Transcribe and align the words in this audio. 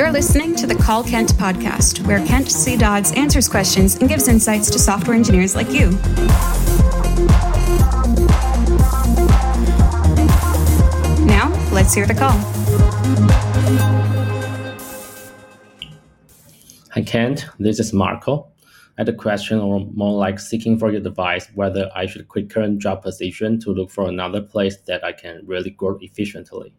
You're 0.00 0.12
listening 0.12 0.56
to 0.56 0.66
the 0.66 0.74
Call 0.74 1.04
Kent 1.04 1.34
podcast, 1.34 2.06
where 2.06 2.24
Kent 2.26 2.50
C. 2.50 2.74
Dodds 2.74 3.12
answers 3.12 3.46
questions 3.46 3.96
and 3.96 4.08
gives 4.08 4.28
insights 4.28 4.70
to 4.70 4.78
software 4.78 5.14
engineers 5.14 5.54
like 5.54 5.70
you. 5.72 5.90
Now, 11.26 11.52
let's 11.70 11.92
hear 11.92 12.06
the 12.06 12.14
call. 12.18 12.32
Hi, 16.92 17.02
Kent. 17.02 17.44
This 17.58 17.78
is 17.78 17.92
Marco. 17.92 18.50
I 18.96 19.02
had 19.02 19.10
a 19.10 19.12
question, 19.12 19.58
or 19.58 19.80
more 19.92 20.16
like 20.18 20.38
seeking 20.38 20.78
for 20.78 20.90
your 20.90 21.06
advice, 21.06 21.46
whether 21.54 21.90
I 21.94 22.06
should 22.06 22.26
quit 22.26 22.48
current 22.48 22.78
job 22.78 23.02
position 23.02 23.60
to 23.60 23.74
look 23.74 23.90
for 23.90 24.08
another 24.08 24.40
place 24.40 24.78
that 24.86 25.04
I 25.04 25.12
can 25.12 25.42
really 25.44 25.68
grow 25.68 25.98
efficiently. 26.00 26.72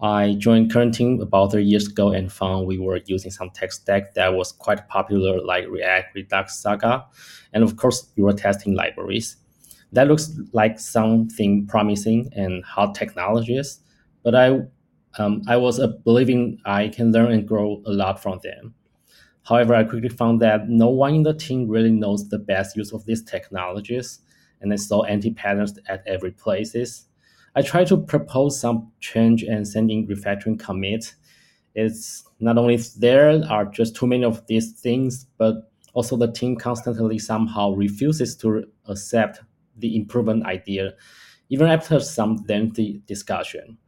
I 0.00 0.34
joined 0.34 0.70
current 0.70 0.94
team 0.94 1.20
about 1.22 1.52
three 1.52 1.64
years 1.64 1.88
ago 1.88 2.10
and 2.10 2.30
found 2.30 2.66
we 2.66 2.78
were 2.78 3.00
using 3.06 3.30
some 3.30 3.50
tech 3.50 3.72
stack 3.72 4.12
that 4.14 4.34
was 4.34 4.52
quite 4.52 4.88
popular, 4.88 5.40
like 5.40 5.66
React, 5.68 6.14
Redux, 6.14 6.58
Saga, 6.58 7.06
and 7.54 7.64
of 7.64 7.76
course, 7.76 8.10
we 8.16 8.22
were 8.22 8.34
testing 8.34 8.74
libraries. 8.74 9.36
That 9.92 10.08
looks 10.08 10.38
like 10.52 10.78
something 10.78 11.66
promising 11.66 12.28
and 12.36 12.62
hot 12.62 12.94
technologies, 12.94 13.80
but 14.22 14.34
I, 14.34 14.60
um, 15.18 15.42
I 15.48 15.56
was 15.56 15.80
believing 16.04 16.58
I 16.66 16.88
can 16.88 17.12
learn 17.12 17.32
and 17.32 17.48
grow 17.48 17.82
a 17.86 17.92
lot 17.92 18.22
from 18.22 18.40
them. 18.42 18.74
However, 19.44 19.74
I 19.74 19.84
quickly 19.84 20.10
found 20.10 20.42
that 20.42 20.68
no 20.68 20.88
one 20.88 21.14
in 21.14 21.22
the 21.22 21.32
team 21.32 21.68
really 21.68 21.92
knows 21.92 22.28
the 22.28 22.38
best 22.38 22.76
use 22.76 22.92
of 22.92 23.06
these 23.06 23.22
technologies, 23.22 24.18
and 24.60 24.72
I 24.72 24.76
saw 24.76 25.04
anti-patterns 25.04 25.78
at 25.88 26.02
every 26.06 26.32
places 26.32 27.06
I 27.56 27.62
try 27.62 27.84
to 27.84 27.96
propose 27.96 28.60
some 28.60 28.92
change 29.00 29.42
and 29.42 29.66
sending 29.66 30.06
refactoring 30.06 30.60
commit. 30.60 31.14
It's 31.74 32.22
not 32.38 32.58
only 32.58 32.76
there 32.98 33.42
are 33.48 33.64
just 33.64 33.96
too 33.96 34.06
many 34.06 34.24
of 34.24 34.46
these 34.46 34.72
things, 34.72 35.26
but 35.38 35.70
also 35.94 36.18
the 36.18 36.30
team 36.30 36.56
constantly 36.56 37.18
somehow 37.18 37.70
refuses 37.70 38.36
to 38.36 38.64
accept 38.88 39.40
the 39.78 39.96
improvement 39.96 40.44
idea, 40.44 40.92
even 41.48 41.66
after 41.66 41.98
some 41.98 42.44
lengthy 42.46 43.00
discussion. 43.06 43.78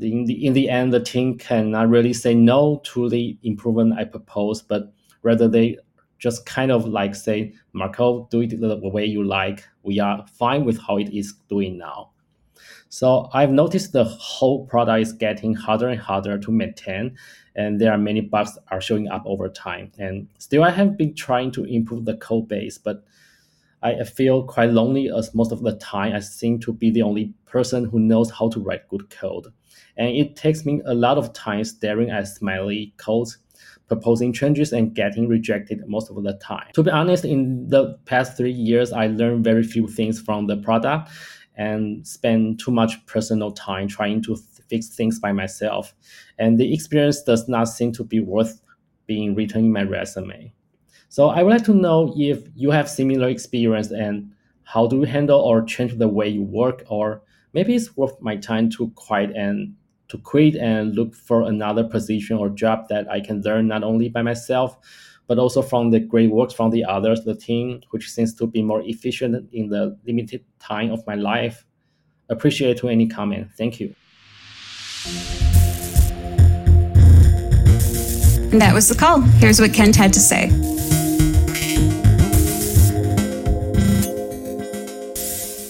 In 0.00 0.24
the, 0.24 0.46
in 0.46 0.52
the 0.52 0.68
end, 0.68 0.92
the 0.92 1.00
team 1.00 1.38
cannot 1.38 1.88
really 1.88 2.12
say 2.12 2.34
no 2.34 2.80
to 2.84 3.08
the 3.08 3.36
improvement 3.42 3.98
I 3.98 4.04
propose, 4.04 4.62
but 4.62 4.92
rather 5.22 5.48
they 5.48 5.78
just 6.18 6.46
kind 6.46 6.70
of 6.70 6.86
like 6.86 7.16
say, 7.16 7.52
Marco, 7.72 8.28
do 8.30 8.42
it 8.42 8.60
the 8.60 8.78
way 8.88 9.06
you 9.06 9.24
like. 9.24 9.64
We 9.82 9.98
are 9.98 10.24
fine 10.26 10.64
with 10.64 10.78
how 10.80 10.98
it 10.98 11.12
is 11.12 11.34
doing 11.48 11.78
now. 11.78 12.12
So 12.88 13.28
I've 13.32 13.50
noticed 13.50 13.92
the 13.92 14.04
whole 14.04 14.66
product 14.66 15.02
is 15.02 15.12
getting 15.12 15.54
harder 15.54 15.88
and 15.88 16.00
harder 16.00 16.38
to 16.38 16.50
maintain, 16.50 17.16
and 17.54 17.80
there 17.80 17.92
are 17.92 17.98
many 17.98 18.20
bugs 18.20 18.58
are 18.68 18.80
showing 18.80 19.08
up 19.08 19.22
over 19.26 19.48
time. 19.48 19.92
And 19.98 20.28
still, 20.38 20.64
I 20.64 20.70
have 20.70 20.96
been 20.96 21.14
trying 21.14 21.50
to 21.52 21.64
improve 21.64 22.04
the 22.04 22.16
code 22.16 22.48
base, 22.48 22.78
but 22.78 23.04
I 23.82 24.02
feel 24.04 24.42
quite 24.42 24.70
lonely 24.70 25.10
as 25.16 25.34
most 25.34 25.52
of 25.52 25.62
the 25.62 25.76
time 25.76 26.14
I 26.14 26.18
seem 26.18 26.58
to 26.60 26.72
be 26.72 26.90
the 26.90 27.02
only 27.02 27.34
person 27.46 27.84
who 27.84 28.00
knows 28.00 28.30
how 28.30 28.48
to 28.48 28.60
write 28.60 28.88
good 28.88 29.10
code. 29.10 29.46
And 29.96 30.08
it 30.08 30.34
takes 30.34 30.64
me 30.64 30.82
a 30.84 30.94
lot 30.94 31.18
of 31.18 31.32
time 31.32 31.62
staring 31.62 32.10
at 32.10 32.26
smelly 32.26 32.94
codes, 32.96 33.38
proposing 33.86 34.32
changes 34.32 34.72
and 34.72 34.94
getting 34.94 35.28
rejected 35.28 35.86
most 35.86 36.10
of 36.10 36.20
the 36.22 36.32
time. 36.34 36.68
To 36.74 36.82
be 36.82 36.90
honest, 36.90 37.24
in 37.24 37.68
the 37.68 37.98
past 38.06 38.36
three 38.36 38.50
years, 38.50 38.92
I 38.92 39.06
learned 39.06 39.44
very 39.44 39.62
few 39.62 39.86
things 39.86 40.20
from 40.20 40.46
the 40.48 40.56
product 40.56 41.10
and 41.56 42.06
spend 42.06 42.58
too 42.58 42.70
much 42.70 43.04
personal 43.06 43.52
time 43.52 43.88
trying 43.88 44.22
to 44.22 44.36
fix 44.68 44.88
things 44.88 45.18
by 45.18 45.32
myself. 45.32 45.94
And 46.38 46.58
the 46.58 46.72
experience 46.72 47.22
does 47.22 47.48
not 47.48 47.64
seem 47.64 47.92
to 47.92 48.04
be 48.04 48.20
worth 48.20 48.60
being 49.06 49.34
written 49.34 49.66
in 49.66 49.72
my 49.72 49.82
resume. 49.82 50.52
So 51.08 51.28
I 51.28 51.42
would 51.42 51.50
like 51.50 51.64
to 51.64 51.74
know 51.74 52.12
if 52.16 52.42
you 52.54 52.70
have 52.70 52.90
similar 52.90 53.28
experience 53.28 53.90
and 53.90 54.30
how 54.64 54.86
do 54.86 54.96
you 54.96 55.04
handle 55.04 55.40
or 55.40 55.62
change 55.62 55.96
the 55.96 56.08
way 56.08 56.28
you 56.28 56.42
work 56.42 56.82
or 56.88 57.22
maybe 57.54 57.74
it's 57.74 57.96
worth 57.96 58.20
my 58.20 58.36
time 58.36 58.68
to 58.70 58.90
quit 58.96 59.30
and 59.30 59.74
to 60.08 60.18
quit 60.18 60.56
and 60.56 60.94
look 60.94 61.14
for 61.14 61.42
another 61.42 61.84
position 61.84 62.36
or 62.36 62.48
job 62.48 62.88
that 62.88 63.10
I 63.10 63.20
can 63.20 63.42
learn 63.42 63.68
not 63.68 63.82
only 63.82 64.08
by 64.08 64.22
myself 64.22 64.76
but 65.26 65.38
also 65.38 65.62
from 65.62 65.90
the 65.90 66.00
great 66.00 66.30
works 66.30 66.54
from 66.54 66.70
the 66.70 66.84
others, 66.84 67.24
the 67.24 67.34
team, 67.34 67.80
which 67.90 68.10
seems 68.10 68.34
to 68.34 68.46
be 68.46 68.62
more 68.62 68.82
efficient 68.82 69.48
in 69.52 69.68
the 69.68 69.98
limited 70.06 70.44
time 70.58 70.90
of 70.90 71.06
my 71.06 71.14
life. 71.14 71.64
Appreciate 72.28 72.78
to 72.78 72.88
any 72.88 73.06
comment. 73.06 73.48
Thank 73.56 73.80
you. 73.80 73.94
And 78.52 78.60
that 78.60 78.72
was 78.72 78.88
the 78.88 78.94
call. 78.94 79.20
Here's 79.20 79.60
what 79.60 79.72
Kent 79.72 79.96
had 79.96 80.12
to 80.12 80.20
say. 80.20 80.50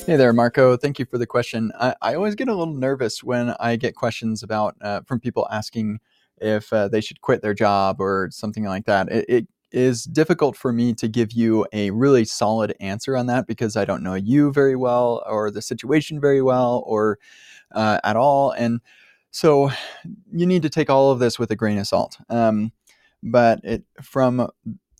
Hey 0.06 0.15
there, 0.15 0.33
Marco. 0.33 0.77
Thank 0.77 1.00
you 1.00 1.05
for 1.05 1.19
the 1.19 1.27
question. 1.27 1.72
I, 1.81 1.97
I 2.00 2.15
always 2.15 2.37
get 2.37 2.47
a 2.47 2.55
little 2.55 2.72
nervous 2.72 3.25
when 3.25 3.56
I 3.59 3.75
get 3.75 3.97
questions 3.97 4.45
about 4.45 4.77
uh, 4.81 5.00
from 5.05 5.19
people 5.19 5.49
asking 5.50 5.99
if 6.41 6.72
uh, 6.72 6.88
they 6.88 7.00
should 7.00 7.20
quit 7.20 7.42
their 7.42 7.54
job 7.54 8.00
or 8.00 8.28
something 8.30 8.64
like 8.64 8.86
that. 8.86 9.10
It, 9.10 9.24
it 9.28 9.47
is 9.72 10.04
difficult 10.04 10.56
for 10.56 10.72
me 10.72 10.94
to 10.94 11.08
give 11.08 11.32
you 11.32 11.66
a 11.72 11.91
really 11.91 12.24
solid 12.24 12.74
answer 12.80 13.16
on 13.16 13.26
that 13.26 13.47
because 13.47 13.76
I 13.76 13.84
don't 13.84 14.02
know 14.02 14.14
you 14.14 14.52
very 14.52 14.76
well 14.76 15.22
or 15.26 15.50
the 15.50 15.62
situation 15.62 16.20
very 16.20 16.42
well 16.42 16.82
or 16.86 17.19
uh, 17.74 17.98
at 18.04 18.16
all. 18.16 18.52
And 18.52 18.80
so 19.30 19.70
you 20.32 20.47
need 20.47 20.62
to 20.62 20.70
take 20.70 20.88
all 20.88 21.10
of 21.10 21.19
this 21.19 21.38
with 21.38 21.50
a 21.50 21.56
grain 21.56 21.78
of 21.78 21.86
salt. 21.86 22.16
Um, 22.30 22.72
but 23.22 23.60
it, 23.64 23.84
from 24.03 24.48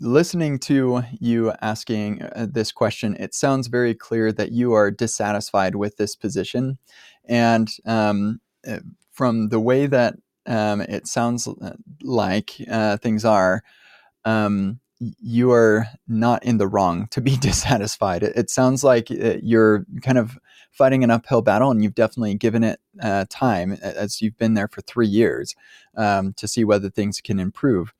listening 0.01 0.59
to 0.59 1.03
you 1.21 1.53
asking 1.63 2.23
uh, 2.23 2.47
this 2.51 2.73
question, 2.73 3.17
it 3.19 3.35
sounds 3.35 3.69
very 3.69 3.95
clear 3.95 4.33
that 4.33 4.53
you 4.53 4.73
are 4.73 4.91
dissatisfied 4.91 5.77
with 5.77 5.97
this 5.97 6.17
position. 6.17 6.79
And 7.25 7.71
um, 7.87 8.41
uh, 8.69 8.81
from 9.13 9.49
the 9.49 9.61
way 9.61 9.87
that 9.87 10.17
um, 10.47 10.81
it 10.83 11.07
sounds 11.07 11.49
uh, 11.49 11.75
like 12.03 12.53
uh, 12.71 12.97
things 12.99 13.25
are, 13.25 13.63
um, 14.25 14.81
you 14.99 15.53
are 15.53 15.87
not 16.09 16.43
in 16.45 16.59
the 16.59 16.69
wrong 16.69 17.07
to 17.11 17.21
be 17.21 17.37
dissatisfied. 17.41 18.23
It, 18.23 18.37
it, 18.37 18.51
sounds 18.51 18.83
like 18.83 19.11
uh, 19.11 19.37
you're 19.43 19.85
kind 20.03 20.19
of 20.19 20.39
fighting 20.71 21.05
an 21.05 21.11
uphill 21.11 21.43
battle, 21.43 21.71
and 21.71 21.83
you've 21.83 21.95
definitely 21.95 22.35
given 22.35 22.65
it 22.65 22.81
uh, 23.03 23.27
time 23.29 23.73
as 23.83 24.21
you've 24.23 24.39
been 24.39 24.55
there 24.55 24.69
for 24.69 24.81
three 24.83 25.07
years 25.07 25.55
um, 25.97 26.33
to 26.35 26.49
see 26.49 26.65
whether 26.65 26.91
things 26.91 27.21
can 27.21 27.39
improve. 27.39 27.93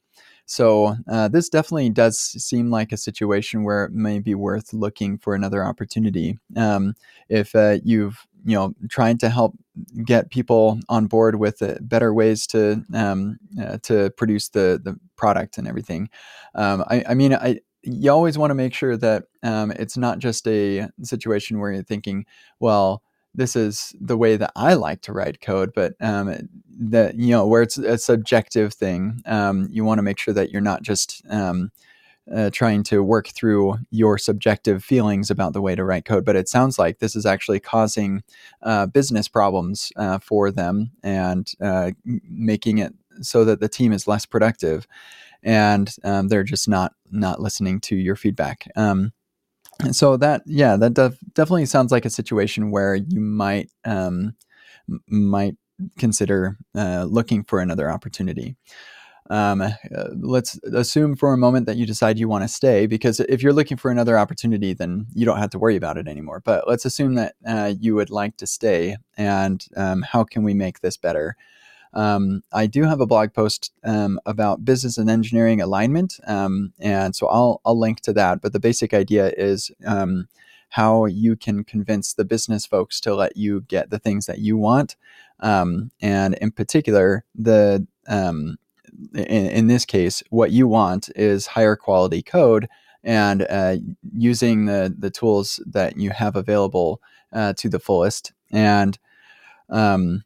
So 0.47 0.97
uh, 1.11 1.29
this 1.29 1.49
definitely 1.49 1.91
does 1.91 2.19
seem 2.19 2.71
like 2.71 2.93
a 2.93 2.97
situation 2.97 3.65
where 3.65 3.85
it 3.85 3.93
may 3.93 4.21
be 4.21 4.35
worth 4.35 4.73
looking 4.73 5.19
for 5.19 5.35
another 5.35 5.65
opportunity. 5.65 6.39
Um, 6.57 6.95
if 7.29 7.55
uh, 7.55 7.79
you've 7.83 8.27
you 8.45 8.55
know 8.55 8.75
trying 8.89 9.19
to 9.19 9.29
help 9.29 9.55
get 10.05 10.31
people 10.31 10.81
on 10.89 11.07
board 11.07 11.37
with 11.37 11.61
uh, 11.63 11.75
better 11.81 12.13
ways 12.13 12.47
to 12.49 12.85
um, 12.95 13.39
uh, 13.61 13.79
to 13.83 14.11
produce 14.17 14.49
the 14.49 14.81
the 14.83 14.99
product 15.17 15.59
and 15.59 15.67
everything. 15.67 16.09
Um, 16.55 16.85
I, 16.89 17.05
I, 17.11 17.15
mean, 17.15 17.35
I 17.35 17.61
you 17.83 18.11
always 18.11 18.39
want 18.39 18.51
to 18.51 18.55
make 18.55 18.75
sure 18.75 18.97
that 18.97 19.25
um, 19.43 19.71
it's 19.73 19.97
not 19.97 20.19
just 20.19 20.47
a 20.47 20.89
situation 21.03 21.59
where 21.59 21.73
you're 21.73 21.83
thinking, 21.83 22.27
well, 22.61 23.03
this 23.35 23.55
is 23.55 23.95
the 24.01 24.17
way 24.17 24.37
that 24.37 24.53
I 24.57 24.75
like 24.75 25.03
to 25.03 25.13
write 25.13 25.41
code, 25.41 25.73
but 25.75 25.93
um, 26.01 26.49
that 26.79 27.17
you 27.17 27.31
know 27.31 27.47
where 27.47 27.63
it's 27.63 27.79
a 27.79 27.99
subjective 27.99 28.73
thing. 28.73 29.21
Um, 29.27 29.69
you 29.71 29.85
want 29.85 29.99
to 29.99 30.03
make 30.03 30.19
sure 30.19 30.35
that 30.35 30.51
you're 30.51 30.63
not 30.63 30.83
just 30.83 31.23
um, 31.29 31.71
uh, 32.35 32.51
trying 32.51 32.83
to 32.85 33.03
work 33.03 33.29
through 33.29 33.77
your 33.91 34.19
subjective 34.19 34.83
feelings 34.83 35.31
about 35.31 35.53
the 35.53 35.61
way 35.61 35.75
to 35.75 35.85
write 35.85 36.05
code. 36.05 36.25
But 36.25 36.37
it 36.37 36.49
sounds 36.49 36.79
like 36.79 36.99
this 36.99 37.15
is 37.15 37.27
actually 37.27 37.61
causing 37.61 38.23
uh, 38.63 38.87
business 38.87 39.29
problems 39.29 39.93
uh, 39.97 40.19
for 40.19 40.51
them 40.51 40.91
and 41.03 41.51
uh, 41.61 41.93
making 42.05 42.79
it 42.79 42.95
so 43.21 43.45
that 43.45 43.61
the 43.61 43.69
team 43.69 43.93
is 43.93 44.07
less 44.07 44.27
productive, 44.27 44.87
and 45.43 45.95
um, 46.05 46.29
they're 46.29 46.43
just 46.43 46.69
not 46.69 46.93
not 47.11 47.41
listening 47.41 47.81
to 47.81 47.97
your 47.97 48.17
feedback. 48.17 48.69
Um, 48.77 49.13
so 49.93 50.17
that 50.17 50.43
yeah, 50.47 50.77
that 50.77 50.95
def- 50.95 51.19
definitely 51.35 51.67
sounds 51.67 51.93
like 51.93 52.05
a 52.05 52.11
situation 52.11 52.71
where 52.71 52.95
you 52.95 53.21
might 53.21 53.71
um, 53.85 54.35
might 55.09 55.57
consider 55.99 56.57
uh, 56.75 57.05
looking 57.09 57.45
for 57.45 57.61
another 57.61 57.91
opportunity 57.91 58.57
um, 59.31 59.61
uh, 59.61 59.73
let's 60.15 60.59
assume 60.65 61.17
for 61.17 61.33
a 61.33 61.39
moment 61.39 61.67
that 61.67 61.77
you 61.77 61.87
decide 61.87 62.19
you 62.19 62.29
want 62.29 62.45
to 62.45 62.49
stay 62.49 62.87
because 62.87 63.21
if 63.21 63.43
you're 63.43 63.53
looking 63.53 63.77
for 63.77 63.91
another 63.91 64.19
opportunity 64.19 64.73
then 64.73 65.07
you 65.15 65.25
don't 65.25 65.39
have 65.39 65.51
to 65.51 65.59
worry 65.59 65.77
about 65.77 65.99
it 65.99 66.09
anymore 66.09 66.41
but 66.45 66.69
let's 66.69 66.85
assume 66.85 67.15
that 67.15 67.35
uh, 67.47 67.73
you 67.81 67.95
would 67.95 68.11
like 68.11 68.37
to 68.37 68.47
stay 68.47 68.97
and 69.17 69.67
um, 69.77 70.03
how 70.03 70.25
can 70.25 70.43
we 70.43 70.55
make 70.55 70.81
this 70.81 70.97
better 70.97 71.37
um, 71.97 72.43
I 72.53 72.67
do 72.67 72.83
have 72.83 73.01
a 73.01 73.07
blog 73.07 73.33
post 73.33 73.73
um, 73.83 74.21
about 74.27 74.67
business 74.67 74.99
and 74.99 75.09
engineering 75.09 75.63
alignment, 75.63 76.21
um, 76.27 76.75
and 76.79 77.17
so 77.17 77.27
I'll 77.27 77.63
I'll 77.65 77.79
link 77.79 78.01
to 78.03 78.13
that. 78.13 78.43
But 78.43 78.53
the 78.53 78.61
basic 78.61 78.93
idea 78.93 79.33
is 79.37 79.71
um, 79.87 80.29
how 80.69 81.07
you 81.07 81.37
can 81.37 81.65
convince 81.65 82.13
the 82.13 82.27
business 82.27 82.67
folks 82.67 83.01
to 83.01 83.15
let 83.15 83.37
you 83.39 83.63
get 83.63 83.89
the 83.89 83.99
things 83.99 84.27
that 84.27 84.41
you 84.41 84.59
want, 84.59 84.97
um, 85.41 85.91
and 86.03 86.35
in 86.35 86.51
particular 86.51 87.25
the 87.35 87.87
um, 88.09 88.59
in, 89.15 89.47
in 89.47 89.67
this 89.67 89.85
case, 89.85 90.23
what 90.31 90.51
you 90.51 90.69
want 90.69 91.09
is 91.17 91.47
higher 91.47 91.77
quality 91.77 92.23
code 92.23 92.69
and 93.05 93.47
uh, 93.49 93.77
using 94.17 94.67
the 94.67 94.95
the 94.99 95.11
tools 95.11 95.61
that 95.67 95.97
you 95.97 96.11
have 96.11 96.37
available 96.37 97.01
uh, 97.33 97.53
to 97.55 97.69
the 97.69 97.79
fullest. 97.79 98.33
And 98.51 98.99
um, 99.71 100.25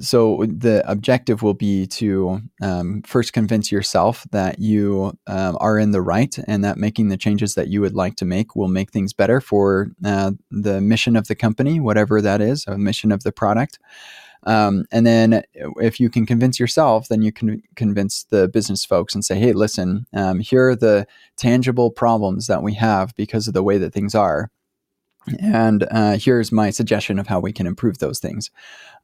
so 0.00 0.44
the 0.46 0.88
objective 0.88 1.42
will 1.42 1.54
be 1.54 1.86
to 1.86 2.40
um, 2.62 3.02
first 3.02 3.32
convince 3.32 3.72
yourself 3.72 4.24
that 4.30 4.58
you 4.58 5.16
um, 5.26 5.56
are 5.60 5.78
in 5.78 5.90
the 5.90 6.02
right 6.02 6.36
and 6.46 6.62
that 6.64 6.76
making 6.76 7.08
the 7.08 7.16
changes 7.16 7.54
that 7.54 7.68
you 7.68 7.80
would 7.80 7.94
like 7.94 8.16
to 8.16 8.24
make 8.24 8.54
will 8.54 8.68
make 8.68 8.92
things 8.92 9.12
better 9.12 9.40
for 9.40 9.88
uh, 10.04 10.32
the 10.50 10.80
mission 10.80 11.16
of 11.16 11.26
the 11.26 11.34
company, 11.34 11.80
whatever 11.80 12.20
that 12.20 12.40
is, 12.40 12.64
a 12.66 12.78
mission 12.78 13.10
of 13.10 13.24
the 13.24 13.32
product. 13.32 13.78
Um, 14.44 14.84
and 14.92 15.06
then 15.06 15.42
if 15.80 15.98
you 15.98 16.10
can 16.10 16.26
convince 16.26 16.60
yourself, 16.60 17.08
then 17.08 17.22
you 17.22 17.32
can 17.32 17.62
convince 17.76 18.24
the 18.24 18.48
business 18.48 18.84
folks 18.84 19.14
and 19.14 19.24
say, 19.24 19.38
hey, 19.38 19.52
listen, 19.52 20.06
um, 20.12 20.40
here 20.40 20.70
are 20.70 20.76
the 20.76 21.06
tangible 21.36 21.90
problems 21.90 22.46
that 22.46 22.62
we 22.62 22.74
have 22.74 23.14
because 23.16 23.48
of 23.48 23.54
the 23.54 23.62
way 23.62 23.78
that 23.78 23.92
things 23.92 24.14
are. 24.14 24.50
And 25.40 25.86
uh, 25.90 26.18
here's 26.18 26.52
my 26.52 26.70
suggestion 26.70 27.18
of 27.18 27.26
how 27.26 27.40
we 27.40 27.52
can 27.52 27.66
improve 27.66 27.98
those 27.98 28.18
things. 28.18 28.50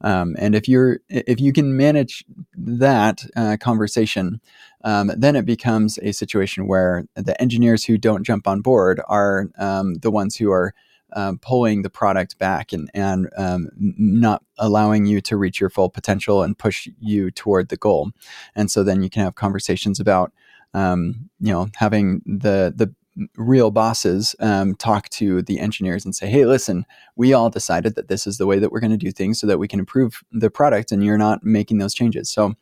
Um, 0.01 0.35
and 0.37 0.53
if 0.53 0.67
you're 0.67 0.99
if 1.09 1.39
you 1.39 1.51
can 1.51 1.75
manage 1.75 2.23
that 2.55 3.25
uh, 3.35 3.57
conversation, 3.59 4.39
um, 4.83 5.11
then 5.17 5.35
it 5.35 5.45
becomes 5.45 5.97
a 5.99 6.11
situation 6.11 6.67
where 6.67 7.05
the 7.15 7.39
engineers 7.41 7.85
who 7.85 7.97
don't 7.97 8.23
jump 8.23 8.47
on 8.47 8.61
board 8.61 9.01
are 9.07 9.49
um, 9.57 9.95
the 9.95 10.11
ones 10.11 10.35
who 10.35 10.51
are 10.51 10.73
um, 11.13 11.37
pulling 11.39 11.81
the 11.81 11.89
product 11.89 12.37
back 12.37 12.73
and 12.73 12.89
and 12.93 13.29
um, 13.37 13.69
not 13.77 14.43
allowing 14.57 15.05
you 15.05 15.21
to 15.21 15.37
reach 15.37 15.59
your 15.59 15.69
full 15.69 15.89
potential 15.89 16.43
and 16.43 16.57
push 16.57 16.87
you 16.99 17.31
toward 17.31 17.69
the 17.69 17.77
goal. 17.77 18.11
And 18.55 18.69
so 18.69 18.83
then 18.83 19.03
you 19.03 19.09
can 19.09 19.23
have 19.23 19.35
conversations 19.35 19.99
about 19.99 20.31
um, 20.73 21.29
you 21.39 21.51
know 21.51 21.69
having 21.75 22.21
the 22.25 22.73
the 22.75 22.93
real 23.35 23.71
bosses 23.71 24.35
um, 24.39 24.75
talk 24.75 25.09
to 25.09 25.41
the 25.41 25.59
engineers 25.59 26.05
and 26.05 26.15
say, 26.15 26.27
"Hey, 26.27 26.45
listen, 26.45 26.85
we 27.15 27.33
all 27.33 27.49
decided 27.49 27.95
that 27.95 28.07
this 28.07 28.25
is 28.25 28.37
the 28.37 28.45
way 28.45 28.59
that 28.59 28.71
we're 28.71 28.79
going 28.79 28.91
to 28.91 28.97
do 28.97 29.11
things, 29.11 29.39
so 29.39 29.47
that 29.47 29.59
we 29.59 29.67
can 29.67 29.79
improve 29.79 30.23
the 30.31 30.49
product, 30.49 30.91
and 30.91 31.03
you're 31.03 31.17
not 31.17 31.43
making 31.43 31.77
those 31.77 31.93
changes." 31.93 32.29
So 32.29 32.55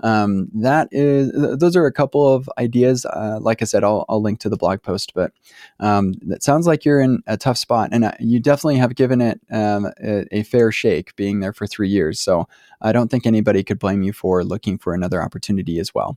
um, 0.00 0.48
that 0.54 0.88
is, 0.92 1.32
th- 1.32 1.58
those 1.58 1.74
are 1.76 1.86
a 1.86 1.92
couple 1.92 2.32
of 2.32 2.48
ideas. 2.58 3.04
Uh, 3.04 3.38
like 3.40 3.62
I 3.62 3.64
said, 3.64 3.82
I'll, 3.82 4.04
I'll, 4.08 4.22
link 4.22 4.40
to 4.40 4.48
the 4.48 4.56
blog 4.56 4.82
post, 4.82 5.12
but 5.14 5.32
um, 5.80 6.14
it 6.30 6.42
sounds 6.42 6.66
like 6.66 6.84
you're 6.84 7.00
in 7.00 7.22
a 7.26 7.36
tough 7.36 7.58
spot, 7.58 7.90
and 7.92 8.04
uh, 8.04 8.12
you 8.20 8.40
definitely 8.40 8.76
have 8.76 8.94
given 8.94 9.20
it 9.20 9.40
um, 9.50 9.86
a, 10.02 10.26
a 10.30 10.42
fair 10.44 10.70
shake, 10.70 11.16
being 11.16 11.40
there 11.40 11.52
for 11.52 11.66
three 11.66 11.88
years. 11.88 12.20
So 12.20 12.48
I 12.80 12.92
don't 12.92 13.10
think 13.10 13.26
anybody 13.26 13.64
could 13.64 13.78
blame 13.78 14.02
you 14.02 14.12
for 14.12 14.44
looking 14.44 14.78
for 14.78 14.94
another 14.94 15.22
opportunity 15.22 15.78
as 15.78 15.94
well. 15.94 16.16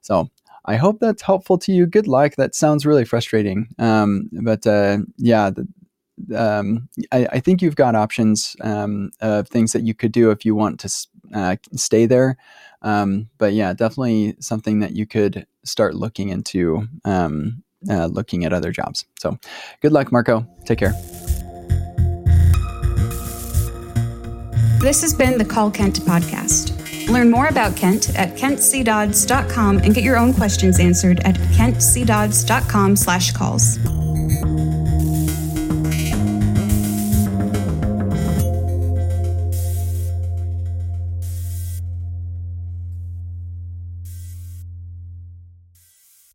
So 0.00 0.30
I 0.64 0.76
hope 0.76 1.00
that's 1.00 1.22
helpful 1.22 1.58
to 1.58 1.72
you. 1.72 1.86
Good 1.86 2.06
luck. 2.06 2.36
That 2.36 2.54
sounds 2.54 2.86
really 2.86 3.04
frustrating. 3.04 3.68
Um, 3.78 4.28
but 4.32 4.66
uh, 4.66 4.98
yeah, 5.16 5.50
the, 5.50 5.66
um, 6.36 6.88
I, 7.12 7.26
I, 7.32 7.40
think 7.40 7.62
you've 7.62 7.76
got 7.76 7.94
options 7.94 8.54
um, 8.60 9.10
of 9.20 9.48
things 9.48 9.72
that 9.72 9.82
you 9.82 9.94
could 9.94 10.12
do 10.12 10.30
if 10.30 10.44
you 10.44 10.54
want 10.54 10.78
to 10.80 11.08
uh, 11.34 11.56
stay 11.74 12.06
there. 12.06 12.36
Um, 12.82 13.28
but 13.38 13.52
yeah, 13.52 13.72
definitely 13.72 14.36
something 14.40 14.80
that 14.80 14.92
you 14.92 15.06
could 15.06 15.46
start 15.64 15.94
looking 15.94 16.28
into, 16.28 16.86
um, 17.04 17.62
uh, 17.88 18.06
looking 18.06 18.44
at 18.44 18.52
other 18.52 18.70
jobs. 18.70 19.04
So 19.18 19.38
good 19.80 19.92
luck, 19.92 20.12
Marco. 20.12 20.46
Take 20.64 20.78
care. 20.78 20.92
This 24.80 25.02
has 25.02 25.12
been 25.12 25.36
the 25.36 25.44
Call 25.44 25.70
Kent 25.70 26.00
podcast. 26.00 26.79
Learn 27.10 27.30
more 27.30 27.48
about 27.48 27.76
Kent 27.76 28.16
at 28.16 28.36
kentcdodds.com 28.36 29.78
and 29.78 29.94
get 29.94 30.04
your 30.04 30.16
own 30.16 30.32
questions 30.32 30.78
answered 30.78 31.20
at 31.24 31.34
kentcdodds.com 31.34 32.96
slash 32.96 33.32
calls. 33.32 33.78